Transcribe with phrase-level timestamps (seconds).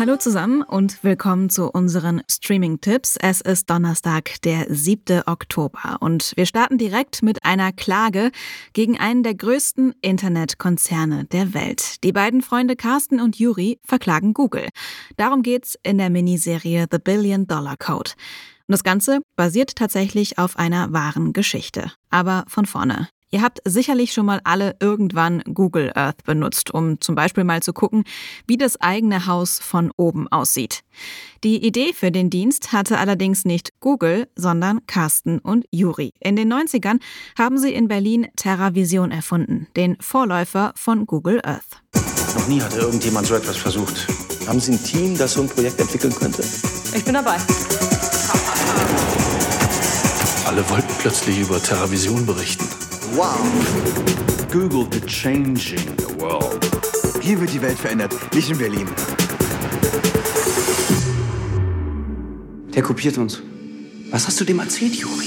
[0.00, 3.18] Hallo zusammen und willkommen zu unseren Streaming-Tipps.
[3.20, 5.24] Es ist Donnerstag, der 7.
[5.26, 8.30] Oktober und wir starten direkt mit einer Klage
[8.72, 12.02] gegen einen der größten Internetkonzerne der Welt.
[12.02, 14.68] Die beiden Freunde Carsten und Yuri verklagen Google.
[15.18, 18.12] Darum geht's in der Miniserie The Billion Dollar Code.
[18.68, 21.92] Und das Ganze basiert tatsächlich auf einer wahren Geschichte.
[22.08, 23.10] Aber von vorne.
[23.32, 27.72] Ihr habt sicherlich schon mal alle irgendwann Google Earth benutzt, um zum Beispiel mal zu
[27.72, 28.02] gucken,
[28.48, 30.82] wie das eigene Haus von oben aussieht.
[31.44, 36.12] Die Idee für den Dienst hatte allerdings nicht Google, sondern Carsten und Juri.
[36.18, 36.98] In den 90ern
[37.38, 41.82] haben sie in Berlin TerraVision erfunden, den Vorläufer von Google Earth.
[42.34, 44.08] Noch nie hatte irgendjemand so etwas versucht.
[44.48, 46.42] Haben Sie ein Team, das so ein Projekt entwickeln könnte?
[46.94, 47.36] Ich bin dabei.
[50.46, 52.66] Alle wollten plötzlich über TerraVision berichten.
[53.12, 53.38] Wow.
[54.52, 56.64] Google the changing the world.
[57.20, 58.86] Hier wird die Welt verändert, nicht in Berlin.
[62.74, 63.42] Der kopiert uns.
[64.12, 65.26] Was hast du dem erzählt, Juri?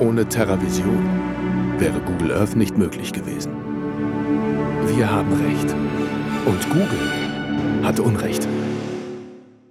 [0.00, 3.52] Ohne TerraVision wäre Google Earth nicht möglich gewesen.
[4.94, 5.74] Wir haben Recht.
[6.46, 8.46] Und Google hat Unrecht.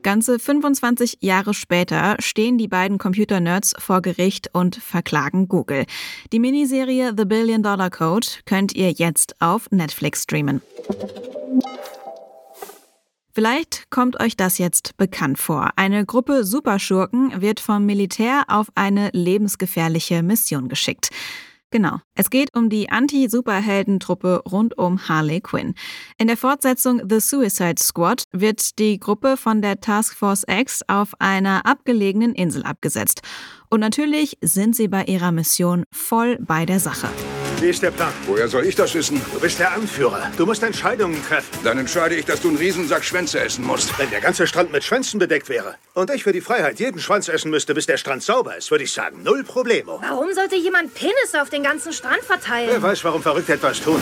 [0.06, 5.86] Ganze 25 Jahre später stehen die beiden Computer-Nerds vor Gericht und verklagen Google.
[6.32, 10.62] Die Miniserie The Billion Dollar Code könnt ihr jetzt auf Netflix streamen.
[13.34, 15.72] Vielleicht kommt euch das jetzt bekannt vor.
[15.76, 21.10] Eine Gruppe Superschurken wird vom Militär auf eine lebensgefährliche Mission geschickt.
[21.76, 22.00] Genau.
[22.16, 25.76] Es geht um die Anti-Superheldentruppe rund um Harley Quinn.
[26.18, 31.20] In der Fortsetzung The Suicide Squad wird die Gruppe von der Task Force X auf
[31.20, 33.24] einer abgelegenen Insel abgesetzt.
[33.70, 37.10] Und natürlich sind sie bei ihrer Mission voll bei der Sache.
[37.66, 38.14] Wie ist der Plan?
[38.28, 39.20] Woher soll ich das wissen?
[39.34, 40.32] Du bist der Anführer.
[40.38, 41.50] Du musst Entscheidungen treffen.
[41.64, 43.98] Dann entscheide ich, dass du einen Riesensack Schwänze essen musst.
[43.98, 47.28] Wenn der ganze Strand mit Schwänzen bedeckt wäre und ich für die Freiheit jeden Schwanz
[47.28, 50.00] essen müsste, bis der Strand sauber ist, würde ich sagen, null Problemo.
[50.00, 52.70] Warum sollte jemand Penisse auf den ganzen Strand verteilen?
[52.72, 54.00] Wer weiß, warum Verrückte etwas tun.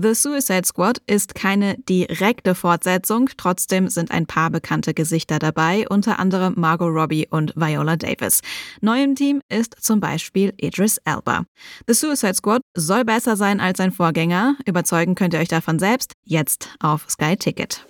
[0.00, 6.20] The Suicide Squad ist keine direkte Fortsetzung, trotzdem sind ein paar bekannte Gesichter dabei, unter
[6.20, 8.42] anderem Margot Robbie und Viola Davis.
[8.80, 11.46] Neu im Team ist zum Beispiel Idris Elba.
[11.88, 14.54] The Suicide Squad soll besser sein als sein Vorgänger.
[14.66, 17.84] Überzeugen könnt ihr euch davon selbst, jetzt auf Sky Ticket.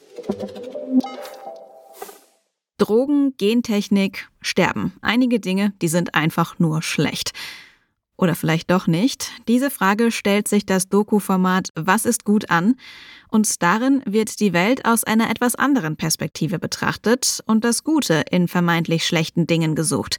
[2.79, 4.95] Drogen, Gentechnik, Sterben.
[5.03, 7.33] Einige Dinge, die sind einfach nur schlecht.
[8.19, 9.31] Oder vielleicht doch nicht?
[9.47, 12.75] Diese Frage stellt sich das Doku-Format Was ist gut an?
[13.31, 18.49] Und darin wird die Welt aus einer etwas anderen Perspektive betrachtet und das Gute in
[18.49, 20.17] vermeintlich schlechten Dingen gesucht.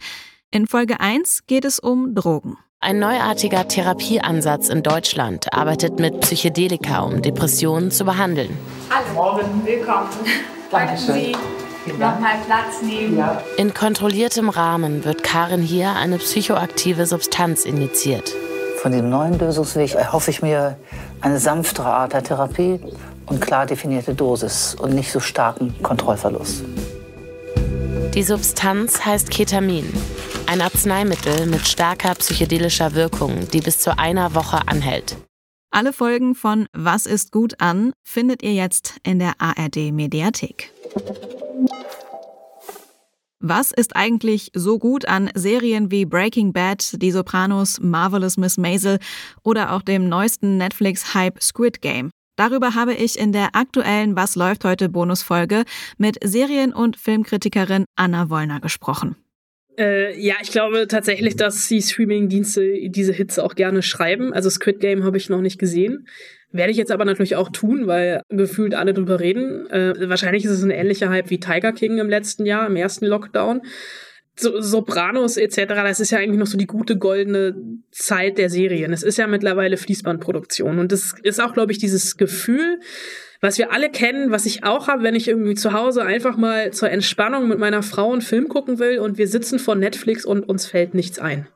[0.50, 2.58] In Folge 1 geht es um Drogen.
[2.80, 8.58] Ein neuartiger Therapieansatz in Deutschland arbeitet mit Psychedelika, um Depressionen zu behandeln.
[8.90, 9.14] Hallo.
[9.14, 9.66] Morgen.
[9.66, 10.08] Willkommen.
[10.72, 11.36] Dankeschön
[11.94, 13.18] nochmal Platz nehmen.
[13.18, 13.42] Ja.
[13.58, 18.34] In kontrolliertem Rahmen wird Karin hier eine psychoaktive Substanz injiziert.
[18.82, 20.78] Von dem neuen Lösungsweg erhoffe ich mir
[21.22, 22.80] eine sanftere Art der Therapie
[23.26, 26.64] und klar definierte Dosis und nicht so starken Kontrollverlust.
[28.14, 29.86] Die Substanz heißt Ketamin,
[30.48, 35.16] ein Arzneimittel mit starker psychedelischer Wirkung, die bis zu einer Woche anhält.
[35.72, 40.72] Alle Folgen von Was ist gut an findet ihr jetzt in der ARD Mediathek.
[43.42, 49.00] Was ist eigentlich so gut an Serien wie Breaking Bad, Die Sopranos, Marvelous Miss Maisel
[49.44, 52.12] oder auch dem neuesten Netflix-Hype Squid Game?
[52.36, 55.64] Darüber habe ich in der aktuellen Was läuft heute Bonusfolge
[55.98, 59.16] mit Serien- und Filmkritikerin Anna Wollner gesprochen.
[59.78, 64.34] Äh, ja, ich glaube tatsächlich, dass die Streaming-Dienste diese Hits auch gerne schreiben.
[64.34, 66.08] Also Squid Game habe ich noch nicht gesehen.
[66.52, 69.70] Werde ich jetzt aber natürlich auch tun, weil gefühlt alle drüber reden.
[69.70, 73.06] Äh, wahrscheinlich ist es ein ähnlicher Hype wie Tiger King im letzten Jahr, im ersten
[73.06, 73.62] Lockdown.
[74.36, 77.56] So, Sopranos etc., das ist ja eigentlich noch so die gute goldene
[77.92, 78.94] Zeit der Serien.
[78.94, 80.80] Es ist ja mittlerweile Fließbandproduktion.
[80.80, 82.80] Und das ist auch, glaube ich, dieses Gefühl,
[83.42, 86.72] was wir alle kennen, was ich auch habe, wenn ich irgendwie zu Hause einfach mal
[86.72, 90.48] zur Entspannung mit meiner Frau einen Film gucken will und wir sitzen vor Netflix und
[90.48, 91.48] uns fällt nichts ein.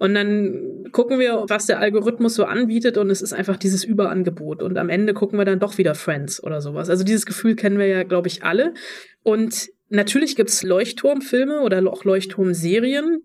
[0.00, 4.62] Und dann gucken wir, was der Algorithmus so anbietet und es ist einfach dieses Überangebot.
[4.62, 6.88] Und am Ende gucken wir dann doch wieder Friends oder sowas.
[6.88, 8.72] Also dieses Gefühl kennen wir ja, glaube ich, alle.
[9.22, 13.20] Und natürlich gibt's Leuchtturmfilme oder auch Leuchtturmserien,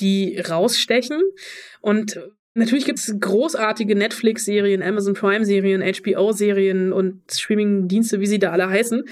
[0.00, 1.22] die rausstechen.
[1.80, 2.20] Und
[2.54, 9.04] Natürlich gibt es großartige Netflix-Serien, Amazon Prime-Serien, HBO-Serien und Streaming-Dienste, wie sie da alle heißen.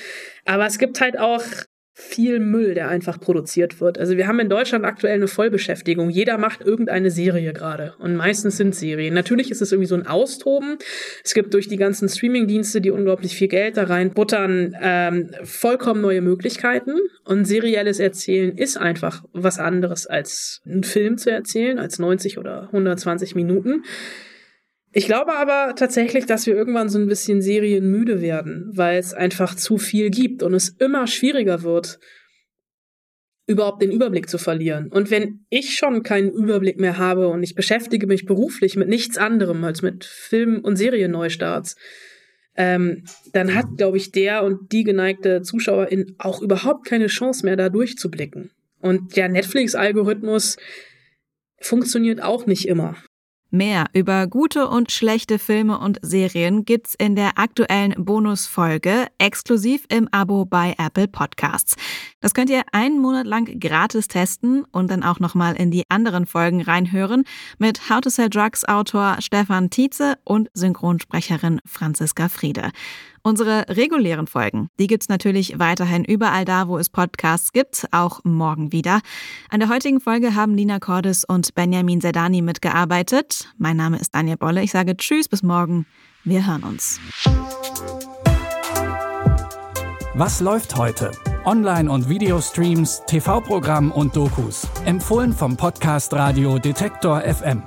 [0.46, 1.44] Aber es gibt halt auch
[1.98, 3.96] viel Müll, der einfach produziert wird.
[3.96, 6.10] Also wir haben in Deutschland aktuell eine Vollbeschäftigung.
[6.10, 7.94] Jeder macht irgendeine Serie gerade.
[7.98, 9.14] Und meistens sind Serien.
[9.14, 10.76] Natürlich ist es irgendwie so ein Austoben.
[11.24, 16.02] Es gibt durch die ganzen Streaming-Dienste, die unglaublich viel Geld da rein buttern, ähm, vollkommen
[16.02, 16.98] neue Möglichkeiten.
[17.24, 22.64] Und serielles Erzählen ist einfach was anderes als einen Film zu erzählen, als 90 oder
[22.64, 23.84] 120 Minuten.
[24.96, 29.54] Ich glaube aber tatsächlich, dass wir irgendwann so ein bisschen serienmüde werden, weil es einfach
[29.54, 32.00] zu viel gibt und es immer schwieriger wird,
[33.46, 34.90] überhaupt den Überblick zu verlieren.
[34.90, 39.18] Und wenn ich schon keinen Überblick mehr habe und ich beschäftige mich beruflich mit nichts
[39.18, 41.76] anderem als mit Film- und Serienneustarts,
[42.54, 43.04] ähm,
[43.34, 47.68] dann hat, glaube ich, der und die geneigte Zuschauerin auch überhaupt keine Chance mehr, da
[47.68, 48.50] durchzublicken.
[48.80, 50.56] Und der Netflix-Algorithmus
[51.60, 52.96] funktioniert auch nicht immer.
[53.56, 60.08] Mehr über gute und schlechte Filme und Serien gibt's in der aktuellen Bonusfolge exklusiv im
[60.12, 61.74] Abo bei Apple Podcasts.
[62.20, 66.26] Das könnt ihr einen Monat lang gratis testen und dann auch nochmal in die anderen
[66.26, 67.24] Folgen reinhören
[67.56, 72.72] mit How to Sell Drugs Autor Stefan Tietze und Synchronsprecherin Franziska Friede.
[73.26, 78.70] Unsere regulären Folgen, die gibt's natürlich weiterhin überall da, wo es Podcasts gibt, auch morgen
[78.70, 79.00] wieder.
[79.50, 83.52] An der heutigen Folge haben Lina Cordes und Benjamin Sedani mitgearbeitet.
[83.58, 84.62] Mein Name ist Daniel Bolle.
[84.62, 85.86] Ich sage Tschüss, bis morgen.
[86.22, 87.00] Wir hören uns.
[90.14, 91.10] Was läuft heute?
[91.44, 94.68] Online- und Videostreams, TV-Programm und Dokus.
[94.84, 97.64] Empfohlen vom Podcast Radio Detektor FM.